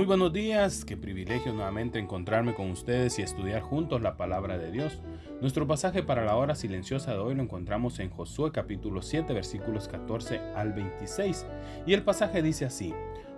Muy 0.00 0.06
buenos 0.06 0.32
días, 0.32 0.86
qué 0.86 0.96
privilegio 0.96 1.52
nuevamente 1.52 1.98
encontrarme 1.98 2.54
con 2.54 2.70
ustedes 2.70 3.18
y 3.18 3.22
estudiar 3.22 3.60
juntos 3.60 4.00
la 4.00 4.16
palabra 4.16 4.56
de 4.56 4.70
Dios. 4.70 4.98
Nuestro 5.42 5.66
pasaje 5.66 6.02
para 6.02 6.24
la 6.24 6.36
hora 6.36 6.54
silenciosa 6.54 7.12
de 7.12 7.18
hoy 7.18 7.34
lo 7.34 7.42
encontramos 7.42 7.98
en 7.98 8.08
Josué 8.08 8.50
capítulo 8.50 9.02
7 9.02 9.34
versículos 9.34 9.88
14 9.88 10.40
al 10.56 10.72
26 10.72 11.44
y 11.86 11.92
el 11.92 12.02
pasaje 12.02 12.40
dice 12.40 12.64
así, 12.64 12.94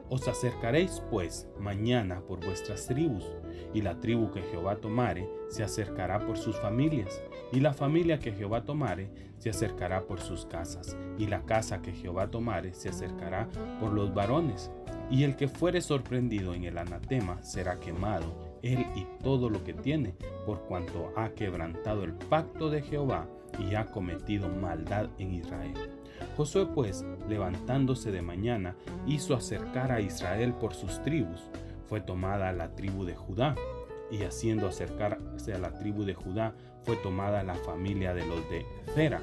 Os 0.08 0.28
acercaréis 0.28 1.02
pues 1.10 1.48
mañana 1.58 2.20
por 2.20 2.38
vuestras 2.44 2.86
tribus 2.86 3.24
y 3.74 3.82
la 3.82 3.98
tribu 3.98 4.30
que 4.30 4.42
Jehová 4.42 4.76
tomare 4.76 5.28
se 5.48 5.64
acercará 5.64 6.24
por 6.24 6.38
sus 6.38 6.54
familias 6.60 7.24
y 7.50 7.58
la 7.58 7.74
familia 7.74 8.20
que 8.20 8.30
Jehová 8.30 8.64
tomare 8.64 9.10
se 9.38 9.50
acercará 9.50 10.06
por 10.06 10.20
sus 10.20 10.46
casas 10.46 10.96
y 11.18 11.26
la 11.26 11.44
casa 11.44 11.82
que 11.82 11.90
Jehová 11.90 12.30
tomare 12.30 12.72
se 12.72 12.88
acercará 12.88 13.48
por 13.80 13.92
los 13.92 14.14
varones 14.14 14.70
y 15.12 15.24
el 15.24 15.36
que 15.36 15.46
fuere 15.46 15.82
sorprendido 15.82 16.54
en 16.54 16.64
el 16.64 16.78
anatema 16.78 17.42
será 17.42 17.78
quemado, 17.78 18.58
él 18.62 18.86
y 18.96 19.06
todo 19.22 19.50
lo 19.50 19.62
que 19.62 19.74
tiene, 19.74 20.14
por 20.46 20.62
cuanto 20.62 21.12
ha 21.16 21.28
quebrantado 21.30 22.02
el 22.02 22.14
pacto 22.14 22.70
de 22.70 22.80
Jehová 22.80 23.28
y 23.58 23.74
ha 23.74 23.84
cometido 23.84 24.48
maldad 24.48 25.10
en 25.18 25.34
Israel. 25.34 25.74
Josué 26.34 26.66
pues, 26.74 27.04
levantándose 27.28 28.10
de 28.10 28.22
mañana, 28.22 28.74
hizo 29.06 29.34
acercar 29.34 29.92
a 29.92 30.00
Israel 30.00 30.54
por 30.54 30.72
sus 30.72 31.02
tribus. 31.02 31.42
Fue 31.84 32.00
tomada 32.00 32.50
la 32.52 32.74
tribu 32.74 33.04
de 33.04 33.14
Judá, 33.14 33.54
y 34.10 34.22
haciendo 34.22 34.66
acercarse 34.66 35.52
a 35.52 35.58
la 35.58 35.78
tribu 35.78 36.04
de 36.04 36.14
Judá, 36.14 36.54
fue 36.84 36.96
tomada 36.96 37.42
la 37.42 37.54
familia 37.56 38.14
de 38.14 38.26
los 38.26 38.48
de 38.48 38.64
Zera, 38.94 39.20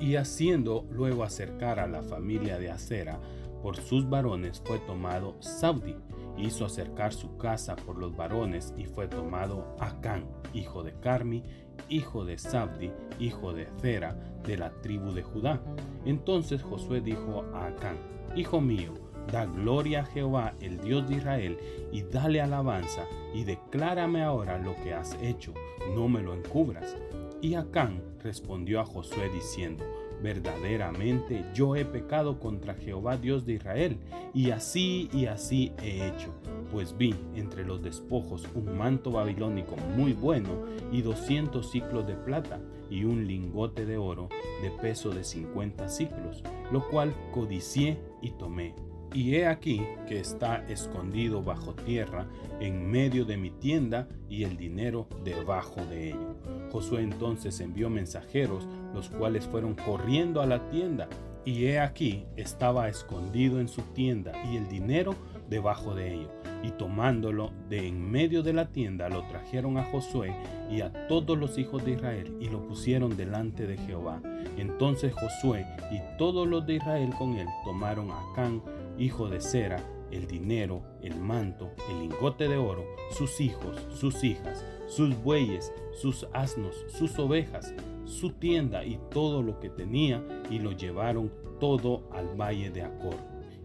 y 0.00 0.16
haciendo 0.16 0.86
luego 0.90 1.24
acercar 1.24 1.80
a 1.80 1.86
la 1.86 2.02
familia 2.02 2.58
de 2.58 2.70
Acera, 2.70 3.20
por 3.62 3.76
sus 3.76 4.08
varones 4.08 4.62
fue 4.64 4.78
tomado 4.80 5.36
Saudi, 5.40 5.96
hizo 6.36 6.64
acercar 6.64 7.12
su 7.12 7.36
casa 7.36 7.76
por 7.76 7.98
los 7.98 8.14
varones 8.14 8.74
y 8.76 8.84
fue 8.84 9.08
tomado 9.08 9.74
Acán, 9.80 10.26
hijo 10.52 10.82
de 10.82 10.92
Carmi, 11.00 11.42
hijo 11.88 12.24
de 12.24 12.38
Sabdi, 12.38 12.90
hijo 13.18 13.52
de 13.52 13.68
Zera, 13.80 14.16
de 14.44 14.56
la 14.56 14.70
tribu 14.82 15.12
de 15.12 15.22
Judá. 15.22 15.60
Entonces 16.04 16.62
Josué 16.62 17.00
dijo 17.00 17.44
a 17.54 17.66
Acán, 17.66 17.96
Hijo 18.34 18.60
mío, 18.60 18.92
da 19.32 19.46
gloria 19.46 20.00
a 20.00 20.04
Jehová, 20.04 20.54
el 20.60 20.78
Dios 20.80 21.08
de 21.08 21.16
Israel, 21.16 21.58
y 21.90 22.02
dale 22.02 22.40
alabanza, 22.40 23.04
y 23.34 23.44
declárame 23.44 24.22
ahora 24.22 24.58
lo 24.58 24.74
que 24.76 24.92
has 24.92 25.16
hecho, 25.22 25.54
no 25.94 26.06
me 26.08 26.22
lo 26.22 26.34
encubras. 26.34 26.96
Y 27.42 27.54
Acán 27.54 28.02
respondió 28.22 28.80
a 28.80 28.86
Josué 28.86 29.28
diciendo, 29.28 29.84
verdaderamente 30.22 31.44
yo 31.54 31.76
he 31.76 31.84
pecado 31.84 32.40
contra 32.40 32.74
Jehová 32.74 33.16
Dios 33.18 33.44
de 33.44 33.54
Israel, 33.54 33.98
y 34.32 34.50
así 34.50 35.08
y 35.12 35.26
así 35.26 35.72
he 35.82 36.08
hecho, 36.08 36.32
pues 36.72 36.96
vi 36.96 37.14
entre 37.34 37.64
los 37.64 37.82
despojos 37.82 38.46
un 38.54 38.76
manto 38.76 39.10
babilónico 39.10 39.76
muy 39.96 40.12
bueno 40.12 40.64
y 40.90 41.02
doscientos 41.02 41.70
ciclos 41.70 42.06
de 42.06 42.14
plata 42.14 42.60
y 42.90 43.04
un 43.04 43.26
lingote 43.26 43.84
de 43.84 43.98
oro 43.98 44.28
de 44.62 44.70
peso 44.70 45.10
de 45.10 45.22
cincuenta 45.22 45.88
ciclos, 45.88 46.42
lo 46.72 46.88
cual 46.88 47.14
codicié 47.32 47.98
y 48.22 48.30
tomé. 48.30 48.74
Y 49.16 49.34
he 49.36 49.46
aquí 49.46 49.80
que 50.06 50.20
está 50.20 50.56
escondido 50.68 51.42
bajo 51.42 51.72
tierra 51.72 52.26
en 52.60 52.90
medio 52.90 53.24
de 53.24 53.38
mi 53.38 53.48
tienda 53.50 54.06
y 54.28 54.44
el 54.44 54.58
dinero 54.58 55.08
debajo 55.24 55.80
de 55.86 56.10
ello. 56.10 56.36
Josué 56.70 57.00
entonces 57.00 57.60
envió 57.60 57.88
mensajeros, 57.88 58.68
los 58.92 59.08
cuales 59.08 59.46
fueron 59.46 59.74
corriendo 59.74 60.42
a 60.42 60.46
la 60.46 60.68
tienda, 60.68 61.08
y 61.46 61.64
he 61.64 61.78
aquí 61.78 62.26
estaba 62.36 62.90
escondido 62.90 63.58
en 63.58 63.68
su 63.68 63.80
tienda 63.94 64.32
y 64.52 64.58
el 64.58 64.68
dinero 64.68 65.14
debajo 65.48 65.94
de 65.94 66.12
ello. 66.12 66.30
Y 66.62 66.72
tomándolo 66.72 67.52
de 67.70 67.86
en 67.86 68.10
medio 68.10 68.42
de 68.42 68.52
la 68.52 68.66
tienda, 68.66 69.08
lo 69.08 69.22
trajeron 69.28 69.78
a 69.78 69.84
Josué 69.84 70.34
y 70.70 70.82
a 70.82 71.06
todos 71.06 71.38
los 71.38 71.56
hijos 71.56 71.84
de 71.86 71.92
Israel 71.92 72.36
y 72.40 72.50
lo 72.50 72.66
pusieron 72.66 73.16
delante 73.16 73.66
de 73.66 73.78
Jehová. 73.78 74.20
Entonces 74.58 75.14
Josué 75.14 75.64
y 75.90 76.00
todos 76.18 76.46
los 76.46 76.66
de 76.66 76.74
Israel 76.74 77.10
con 77.16 77.34
él 77.36 77.46
tomaron 77.64 78.10
a 78.10 78.20
Can, 78.34 78.60
hijo 78.98 79.28
de 79.28 79.40
Sera, 79.40 79.82
el 80.10 80.26
dinero, 80.26 80.82
el 81.02 81.16
manto, 81.16 81.70
el 81.90 82.00
lingote 82.00 82.48
de 82.48 82.56
oro, 82.56 82.84
sus 83.10 83.40
hijos, 83.40 83.86
sus 83.90 84.22
hijas, 84.24 84.64
sus 84.88 85.16
bueyes, 85.22 85.72
sus 85.92 86.26
asnos, 86.32 86.74
sus 86.88 87.18
ovejas, 87.18 87.74
su 88.04 88.30
tienda 88.30 88.84
y 88.84 88.98
todo 89.10 89.42
lo 89.42 89.58
que 89.58 89.68
tenía, 89.68 90.22
y 90.50 90.58
lo 90.58 90.72
llevaron 90.72 91.32
todo 91.58 92.08
al 92.12 92.40
valle 92.40 92.70
de 92.70 92.82
Acor. 92.82 93.16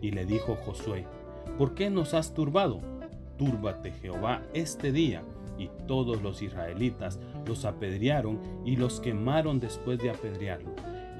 Y 0.02 0.12
le 0.12 0.26
dijo 0.26 0.56
Josué, 0.56 1.06
¿por 1.58 1.76
qué 1.76 1.90
nos 1.90 2.14
has 2.14 2.34
turbado? 2.34 2.82
Túrbate 3.38 3.92
Jehová 3.92 4.42
este 4.54 4.92
día. 4.92 5.22
Y 5.58 5.70
todos 5.86 6.24
los 6.24 6.42
israelitas 6.42 7.20
los 7.46 7.66
apedrearon 7.66 8.40
y 8.66 8.78
los 8.78 9.00
quemaron 9.00 9.60
después 9.60 10.00
de 10.00 10.10
apedrearlo 10.10 10.72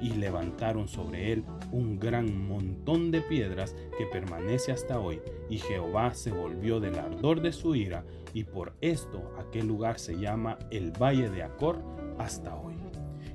y 0.02 0.10
levantaron 0.10 0.88
sobre 0.88 1.32
él 1.32 1.44
un 1.70 1.98
gran 1.98 2.46
montón 2.46 3.10
de 3.10 3.20
piedras 3.20 3.76
que 3.96 4.06
permanece 4.06 4.72
hasta 4.72 4.98
hoy, 4.98 5.20
y 5.48 5.58
Jehová 5.58 6.12
se 6.14 6.32
volvió 6.32 6.80
del 6.80 6.98
ardor 6.98 7.40
de 7.40 7.52
su 7.52 7.74
ira, 7.74 8.04
y 8.34 8.44
por 8.44 8.74
esto 8.80 9.32
aquel 9.38 9.68
lugar 9.68 9.98
se 9.98 10.18
llama 10.18 10.58
el 10.70 10.90
Valle 10.90 11.30
de 11.30 11.42
Acor 11.44 11.82
hasta 12.18 12.56
hoy. 12.56 12.74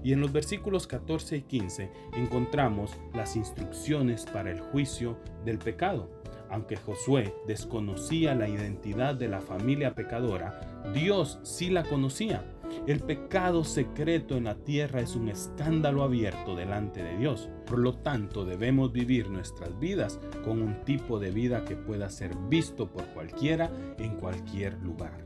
Y 0.03 0.13
en 0.13 0.21
los 0.21 0.31
versículos 0.31 0.87
14 0.87 1.37
y 1.37 1.41
15 1.41 1.91
encontramos 2.15 2.91
las 3.13 3.35
instrucciones 3.35 4.25
para 4.25 4.51
el 4.51 4.59
juicio 4.59 5.17
del 5.43 5.57
pecado. 5.57 6.09
Aunque 6.49 6.77
Josué 6.77 7.33
desconocía 7.45 8.33
la 8.33 8.47
identidad 8.47 9.15
de 9.15 9.27
la 9.27 9.41
familia 9.41 9.95
pecadora, 9.95 10.81
Dios 10.93 11.39
sí 11.43 11.69
la 11.69 11.83
conocía 11.83 12.45
el 12.87 13.01
pecado 13.01 13.63
secreto 13.63 14.37
en 14.37 14.45
la 14.45 14.55
tierra 14.55 15.01
es 15.01 15.15
un 15.15 15.29
escándalo 15.29 16.03
abierto 16.03 16.55
delante 16.55 17.03
de 17.03 17.17
Dios. 17.17 17.49
Por 17.65 17.79
lo 17.79 17.95
tanto, 17.95 18.45
debemos 18.45 18.91
vivir 18.91 19.29
nuestras 19.29 19.77
vidas 19.79 20.19
con 20.45 20.61
un 20.61 20.83
tipo 20.85 21.19
de 21.19 21.31
vida 21.31 21.65
que 21.65 21.75
pueda 21.75 22.09
ser 22.09 22.35
visto 22.49 22.89
por 22.89 23.05
cualquiera 23.07 23.69
en 23.97 24.15
cualquier 24.15 24.81
lugar. 24.81 25.25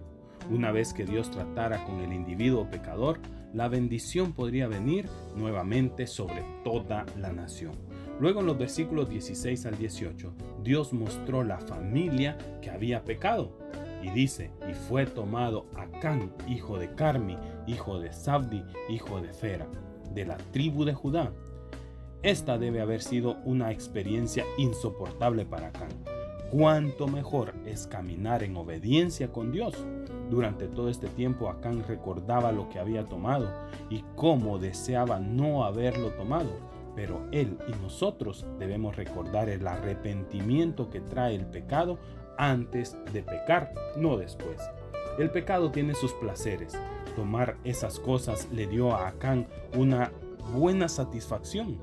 Una 0.49 0.71
vez 0.71 0.93
que 0.93 1.05
Dios 1.05 1.29
tratara 1.29 1.83
con 1.85 1.99
el 1.99 2.13
individuo 2.13 2.69
pecador, 2.69 3.19
la 3.53 3.67
bendición 3.67 4.33
podría 4.33 4.67
venir 4.67 5.07
nuevamente 5.35 6.07
sobre 6.07 6.43
toda 6.63 7.05
la 7.17 7.31
nación. 7.31 7.73
Luego 8.19 8.41
en 8.41 8.45
los 8.45 8.57
versículos 8.57 9.09
16 9.09 9.65
al 9.65 9.77
18, 9.77 10.33
Dios 10.63 10.93
mostró 10.93 11.43
la 11.43 11.59
familia 11.59 12.37
que 12.61 12.69
había 12.69 13.03
pecado 13.03 13.57
y 14.01 14.09
dice, 14.09 14.51
y 14.69 14.73
fue 14.73 15.05
tomado 15.05 15.67
Acán, 15.75 16.33
hijo 16.47 16.77
de 16.77 16.93
Carmi, 16.95 17.37
hijo 17.67 17.99
de 17.99 18.13
Sabdi, 18.13 18.63
hijo 18.89 19.21
de 19.21 19.33
Fera, 19.33 19.67
de 20.13 20.25
la 20.25 20.37
tribu 20.37 20.85
de 20.85 20.93
Judá. 20.93 21.31
Esta 22.23 22.57
debe 22.57 22.81
haber 22.81 23.01
sido 23.01 23.37
una 23.45 23.71
experiencia 23.71 24.45
insoportable 24.57 25.45
para 25.45 25.67
Acán. 25.67 25.89
Cuánto 26.51 27.07
mejor 27.07 27.53
es 27.65 27.87
caminar 27.87 28.43
en 28.43 28.57
obediencia 28.57 29.31
con 29.31 29.51
Dios. 29.51 29.73
Durante 30.29 30.67
todo 30.67 30.89
este 30.89 31.07
tiempo 31.07 31.49
Acán 31.49 31.83
recordaba 31.87 32.51
lo 32.51 32.67
que 32.69 32.77
había 32.77 33.05
tomado 33.05 33.49
y 33.89 34.03
cómo 34.15 34.59
deseaba 34.59 35.19
no 35.19 35.63
haberlo 35.63 36.09
tomado. 36.09 36.49
Pero 36.95 37.27
él 37.31 37.57
y 37.67 37.71
nosotros 37.81 38.45
debemos 38.59 38.95
recordar 38.95 39.49
el 39.49 39.65
arrepentimiento 39.67 40.89
que 40.89 41.01
trae 41.01 41.35
el 41.35 41.45
pecado 41.45 41.99
antes 42.37 42.97
de 43.13 43.23
pecar, 43.23 43.73
no 43.95 44.17
después. 44.17 44.59
El 45.17 45.29
pecado 45.29 45.71
tiene 45.71 45.93
sus 45.93 46.13
placeres. 46.13 46.77
Tomar 47.15 47.57
esas 47.63 47.99
cosas 47.99 48.49
le 48.51 48.67
dio 48.67 48.93
a 48.93 49.07
Acán 49.07 49.47
una 49.77 50.11
buena 50.53 50.87
satisfacción, 50.87 51.79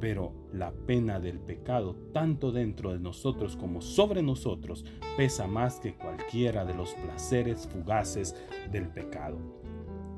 pero 0.00 0.32
la 0.52 0.72
pena 0.72 1.20
del 1.20 1.38
pecado, 1.38 1.94
tanto 2.12 2.50
dentro 2.50 2.92
de 2.92 2.98
nosotros 2.98 3.56
como 3.56 3.80
sobre 3.80 4.22
nosotros, 4.22 4.84
pesa 5.16 5.46
más 5.46 5.78
que 5.78 5.94
cualquiera 5.94 6.64
de 6.64 6.74
los 6.74 6.92
placeres 6.94 7.68
fugaces 7.68 8.34
del 8.70 8.88
pecado. 8.88 9.38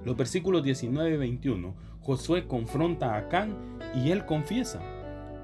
Los 0.04 0.16
versículos 0.16 0.64
19 0.64 1.14
y 1.14 1.16
21, 1.18 1.74
Josué 2.00 2.46
confronta 2.46 3.14
a 3.14 3.18
Acán 3.18 3.73
y 3.96 4.10
él 4.10 4.26
confiesa. 4.26 4.80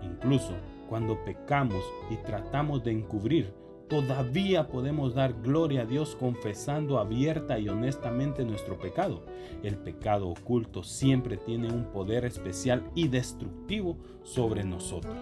Incluso 0.02 0.54
cuando 0.88 1.22
pecamos 1.24 1.84
y 2.10 2.16
tratamos 2.16 2.82
de 2.82 2.92
encubrir, 2.92 3.52
todavía 3.88 4.68
podemos 4.68 5.14
dar 5.14 5.34
gloria 5.42 5.82
a 5.82 5.84
Dios 5.84 6.16
confesando 6.18 6.98
abierta 6.98 7.58
y 7.58 7.68
honestamente 7.68 8.44
nuestro 8.44 8.78
pecado. 8.78 9.24
El 9.62 9.76
pecado 9.76 10.28
oculto 10.28 10.82
siempre 10.82 11.36
tiene 11.36 11.68
un 11.68 11.84
poder 11.86 12.24
especial 12.24 12.84
y 12.94 13.08
destructivo 13.08 13.96
sobre 14.22 14.64
nosotros. 14.64 15.16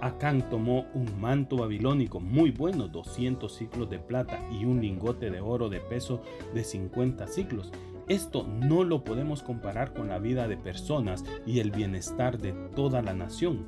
Acán 0.00 0.50
tomó 0.50 0.86
un 0.92 1.20
manto 1.20 1.56
babilónico 1.56 2.20
muy 2.20 2.50
bueno, 2.50 2.88
200 2.88 3.50
ciclos 3.50 3.88
de 3.88 3.98
plata 3.98 4.38
y 4.52 4.64
un 4.64 4.80
lingote 4.80 5.30
de 5.30 5.40
oro 5.40 5.70
de 5.70 5.80
peso 5.80 6.20
de 6.52 6.62
50 6.62 7.26
ciclos. 7.26 7.72
Esto 8.08 8.46
no 8.46 8.84
lo 8.84 9.04
podemos 9.04 9.42
comparar 9.42 9.92
con 9.92 10.08
la 10.08 10.18
vida 10.18 10.48
de 10.48 10.56
personas 10.56 11.24
y 11.46 11.60
el 11.60 11.70
bienestar 11.70 12.38
de 12.38 12.52
toda 12.74 13.02
la 13.02 13.14
nación 13.14 13.66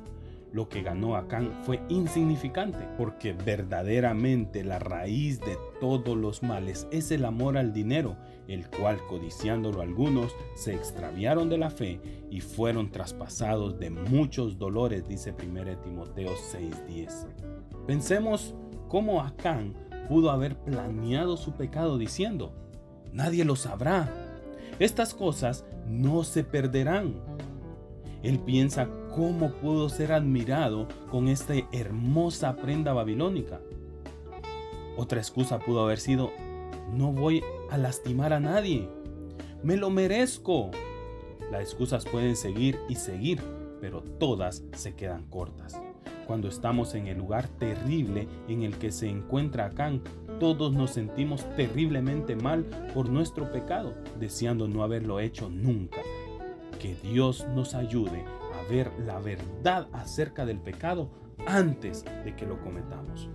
lo 0.53 0.69
que 0.69 0.81
ganó 0.81 1.15
Acán 1.15 1.51
fue 1.63 1.81
insignificante, 1.89 2.87
porque 2.97 3.33
verdaderamente 3.33 4.63
la 4.63 4.79
raíz 4.79 5.39
de 5.39 5.57
todos 5.79 6.17
los 6.17 6.41
males 6.41 6.87
es 6.91 7.11
el 7.11 7.25
amor 7.25 7.57
al 7.57 7.73
dinero, 7.73 8.15
el 8.47 8.69
cual 8.69 8.97
codiciándolo 9.07 9.81
algunos 9.81 10.35
se 10.55 10.73
extraviaron 10.73 11.49
de 11.49 11.57
la 11.57 11.69
fe 11.69 11.99
y 12.31 12.41
fueron 12.41 12.91
traspasados 12.91 13.77
de 13.77 13.89
muchos 13.89 14.57
dolores, 14.57 15.07
dice 15.07 15.33
1 15.33 15.77
Timoteo 15.81 16.31
6:10. 16.35 17.27
Pensemos 17.85 18.55
cómo 18.87 19.21
Acán 19.21 19.73
pudo 20.07 20.31
haber 20.31 20.57
planeado 20.57 21.35
su 21.35 21.51
pecado 21.53 21.97
diciendo, 21.97 22.53
nadie 23.11 23.43
lo 23.43 23.57
sabrá, 23.57 24.26
estas 24.79 25.13
cosas 25.13 25.65
no 25.87 26.23
se 26.23 26.43
perderán. 26.43 27.15
Él 28.23 28.39
piensa 28.39 28.87
cómo 29.15 29.51
pudo 29.51 29.89
ser 29.89 30.11
admirado 30.11 30.87
con 31.09 31.27
esta 31.27 31.53
hermosa 31.71 32.55
prenda 32.55 32.93
babilónica. 32.93 33.59
Otra 34.97 35.19
excusa 35.19 35.59
pudo 35.59 35.83
haber 35.83 35.99
sido, 35.99 36.31
no 36.91 37.11
voy 37.11 37.43
a 37.69 37.77
lastimar 37.77 38.33
a 38.33 38.39
nadie, 38.39 38.89
me 39.63 39.77
lo 39.77 39.89
merezco. 39.89 40.71
Las 41.51 41.61
excusas 41.61 42.05
pueden 42.05 42.35
seguir 42.35 42.79
y 42.89 42.95
seguir, 42.95 43.41
pero 43.79 44.01
todas 44.01 44.63
se 44.73 44.95
quedan 44.95 45.25
cortas. 45.29 45.79
Cuando 46.27 46.49
estamos 46.49 46.93
en 46.93 47.07
el 47.07 47.17
lugar 47.17 47.47
terrible 47.47 48.27
en 48.49 48.63
el 48.63 48.77
que 48.77 48.91
se 48.91 49.09
encuentra 49.09 49.65
Acán, 49.65 50.01
todos 50.39 50.73
nos 50.73 50.91
sentimos 50.91 51.43
terriblemente 51.55 52.35
mal 52.35 52.65
por 52.93 53.09
nuestro 53.09 53.51
pecado, 53.51 53.95
deseando 54.19 54.67
no 54.67 54.83
haberlo 54.83 55.19
hecho 55.19 55.49
nunca. 55.49 56.01
Que 56.79 56.95
Dios 56.95 57.47
nos 57.55 57.73
ayude 57.73 58.23
ver 58.69 58.91
la 59.05 59.19
verdad 59.19 59.87
acerca 59.93 60.45
del 60.45 60.59
pecado 60.59 61.09
antes 61.45 62.03
de 62.23 62.35
que 62.35 62.45
lo 62.45 62.59
cometamos. 62.61 63.29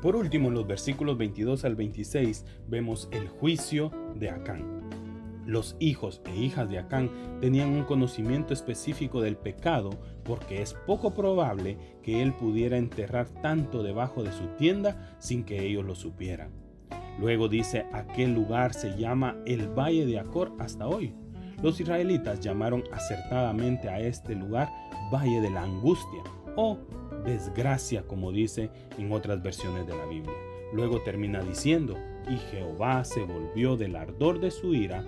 Por 0.00 0.14
último, 0.14 0.48
en 0.48 0.54
los 0.54 0.66
versículos 0.66 1.18
22 1.18 1.64
al 1.64 1.74
26 1.74 2.44
vemos 2.68 3.08
el 3.10 3.28
juicio 3.28 3.90
de 4.14 4.30
Acán. 4.30 4.75
Los 5.46 5.76
hijos 5.78 6.20
e 6.26 6.36
hijas 6.36 6.68
de 6.68 6.78
Acán 6.78 7.10
tenían 7.40 7.70
un 7.70 7.84
conocimiento 7.84 8.52
específico 8.52 9.20
del 9.20 9.36
pecado 9.36 9.90
porque 10.24 10.60
es 10.60 10.74
poco 10.86 11.14
probable 11.14 11.78
que 12.02 12.20
él 12.20 12.34
pudiera 12.34 12.76
enterrar 12.76 13.28
tanto 13.42 13.82
debajo 13.82 14.24
de 14.24 14.32
su 14.32 14.46
tienda 14.58 15.16
sin 15.18 15.44
que 15.44 15.64
ellos 15.64 15.84
lo 15.84 15.94
supieran. 15.94 16.50
Luego 17.20 17.48
dice, 17.48 17.86
aquel 17.92 18.34
lugar 18.34 18.74
se 18.74 18.98
llama 18.98 19.36
el 19.46 19.68
Valle 19.68 20.04
de 20.04 20.18
Acor 20.18 20.52
hasta 20.58 20.86
hoy. 20.86 21.14
Los 21.62 21.80
israelitas 21.80 22.40
llamaron 22.40 22.84
acertadamente 22.92 23.88
a 23.88 24.00
este 24.00 24.34
lugar 24.34 24.68
Valle 25.12 25.40
de 25.40 25.50
la 25.50 25.62
Angustia 25.62 26.22
o 26.56 26.78
desgracia 27.24 28.02
como 28.02 28.32
dice 28.32 28.70
en 28.98 29.12
otras 29.12 29.42
versiones 29.42 29.86
de 29.86 29.96
la 29.96 30.06
Biblia. 30.06 30.34
Luego 30.72 31.00
termina 31.02 31.40
diciendo, 31.40 31.96
y 32.28 32.36
Jehová 32.50 33.04
se 33.04 33.22
volvió 33.22 33.76
del 33.76 33.96
ardor 33.96 34.40
de 34.40 34.50
su 34.50 34.74
ira. 34.74 35.04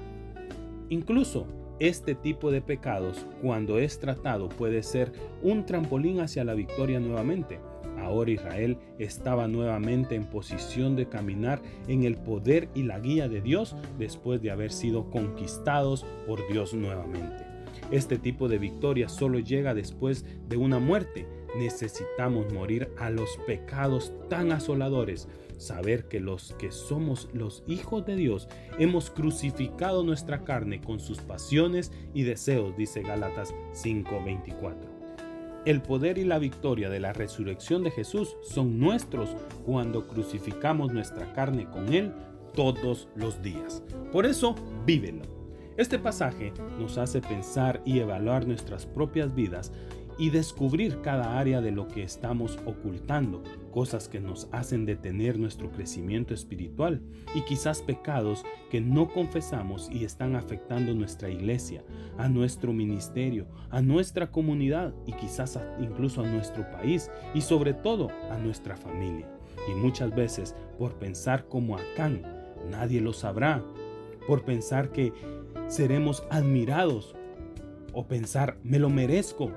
Incluso 0.90 1.46
este 1.80 2.14
tipo 2.14 2.50
de 2.50 2.60
pecados, 2.60 3.26
cuando 3.42 3.78
es 3.78 4.00
tratado, 4.00 4.48
puede 4.48 4.82
ser 4.82 5.12
un 5.42 5.64
trampolín 5.64 6.20
hacia 6.20 6.44
la 6.44 6.54
victoria 6.54 6.98
nuevamente. 6.98 7.60
Ahora 8.00 8.30
Israel 8.30 8.78
estaba 8.98 9.48
nuevamente 9.48 10.14
en 10.14 10.24
posición 10.24 10.96
de 10.96 11.08
caminar 11.08 11.60
en 11.88 12.04
el 12.04 12.16
poder 12.16 12.68
y 12.74 12.84
la 12.84 12.98
guía 12.98 13.28
de 13.28 13.40
Dios 13.40 13.76
después 13.98 14.40
de 14.40 14.50
haber 14.50 14.72
sido 14.72 15.10
conquistados 15.10 16.04
por 16.26 16.46
Dios 16.48 16.74
nuevamente. 16.74 17.44
Este 17.90 18.18
tipo 18.18 18.48
de 18.48 18.58
victoria 18.58 19.08
solo 19.08 19.38
llega 19.38 19.74
después 19.74 20.24
de 20.48 20.56
una 20.56 20.78
muerte. 20.78 21.26
Necesitamos 21.58 22.52
morir 22.52 22.90
a 22.98 23.10
los 23.10 23.38
pecados 23.46 24.12
tan 24.28 24.52
asoladores. 24.52 25.28
Saber 25.58 26.08
que 26.08 26.20
los 26.20 26.54
que 26.54 26.70
somos 26.70 27.28
los 27.32 27.62
hijos 27.66 28.06
de 28.06 28.16
Dios 28.16 28.48
hemos 28.78 29.10
crucificado 29.10 30.04
nuestra 30.04 30.44
carne 30.44 30.80
con 30.80 31.00
sus 31.00 31.18
pasiones 31.18 31.92
y 32.14 32.22
deseos, 32.22 32.76
dice 32.76 33.02
Gálatas 33.02 33.54
5:24. 33.72 34.76
El 35.64 35.82
poder 35.82 36.16
y 36.16 36.24
la 36.24 36.38
victoria 36.38 36.88
de 36.88 37.00
la 37.00 37.12
resurrección 37.12 37.82
de 37.82 37.90
Jesús 37.90 38.36
son 38.42 38.78
nuestros 38.78 39.30
cuando 39.66 40.06
crucificamos 40.06 40.92
nuestra 40.92 41.32
carne 41.32 41.68
con 41.68 41.92
Él 41.92 42.14
todos 42.54 43.08
los 43.16 43.42
días. 43.42 43.82
Por 44.12 44.24
eso, 44.24 44.54
vívelo. 44.86 45.22
Este 45.76 45.98
pasaje 45.98 46.52
nos 46.78 46.98
hace 46.98 47.20
pensar 47.20 47.82
y 47.84 47.98
evaluar 47.98 48.46
nuestras 48.46 48.86
propias 48.86 49.34
vidas 49.34 49.72
y 50.18 50.30
descubrir 50.30 51.00
cada 51.00 51.38
área 51.38 51.60
de 51.60 51.70
lo 51.70 51.86
que 51.86 52.02
estamos 52.02 52.58
ocultando, 52.66 53.42
cosas 53.70 54.08
que 54.08 54.20
nos 54.20 54.48
hacen 54.50 54.84
detener 54.84 55.38
nuestro 55.38 55.70
crecimiento 55.70 56.34
espiritual 56.34 57.00
y 57.36 57.42
quizás 57.42 57.80
pecados 57.80 58.44
que 58.68 58.80
no 58.80 59.08
confesamos 59.08 59.88
y 59.92 60.04
están 60.04 60.34
afectando 60.34 60.92
nuestra 60.92 61.30
iglesia, 61.30 61.84
a 62.18 62.28
nuestro 62.28 62.72
ministerio, 62.72 63.46
a 63.70 63.80
nuestra 63.80 64.32
comunidad 64.32 64.92
y 65.06 65.12
quizás 65.12 65.58
incluso 65.80 66.22
a 66.22 66.26
nuestro 66.26 66.68
país 66.72 67.10
y 67.32 67.40
sobre 67.40 67.72
todo 67.72 68.10
a 68.30 68.38
nuestra 68.38 68.76
familia. 68.76 69.28
Y 69.70 69.74
muchas 69.74 70.14
veces 70.14 70.56
por 70.78 70.94
pensar 70.98 71.46
como 71.46 71.76
Acán, 71.76 72.22
nadie 72.68 73.00
lo 73.00 73.12
sabrá, 73.12 73.64
por 74.26 74.44
pensar 74.44 74.90
que 74.90 75.12
seremos 75.68 76.24
admirados 76.30 77.14
o 77.92 78.06
pensar 78.06 78.58
me 78.62 78.78
lo 78.78 78.90
merezco 78.90 79.52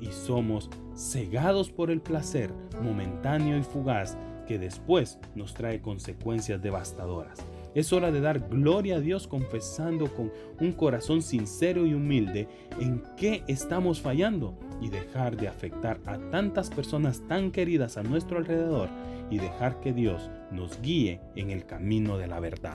y 0.00 0.06
somos 0.12 0.70
cegados 0.94 1.70
por 1.70 1.90
el 1.90 2.00
placer 2.00 2.52
momentáneo 2.82 3.58
y 3.58 3.62
fugaz 3.62 4.16
que 4.46 4.58
después 4.58 5.18
nos 5.34 5.54
trae 5.54 5.80
consecuencias 5.80 6.60
devastadoras. 6.60 7.38
Es 7.74 7.92
hora 7.92 8.10
de 8.10 8.20
dar 8.20 8.48
gloria 8.48 8.96
a 8.96 9.00
Dios 9.00 9.28
confesando 9.28 10.12
con 10.12 10.32
un 10.60 10.72
corazón 10.72 11.22
sincero 11.22 11.86
y 11.86 11.94
humilde 11.94 12.48
en 12.80 13.02
qué 13.16 13.44
estamos 13.46 14.00
fallando 14.00 14.58
y 14.80 14.88
dejar 14.88 15.36
de 15.36 15.46
afectar 15.46 16.00
a 16.04 16.18
tantas 16.30 16.68
personas 16.68 17.22
tan 17.28 17.52
queridas 17.52 17.96
a 17.96 18.02
nuestro 18.02 18.38
alrededor 18.38 18.88
y 19.30 19.38
dejar 19.38 19.78
que 19.80 19.92
Dios 19.92 20.30
nos 20.50 20.80
guíe 20.82 21.20
en 21.36 21.50
el 21.50 21.64
camino 21.64 22.18
de 22.18 22.26
la 22.26 22.40
verdad. 22.40 22.74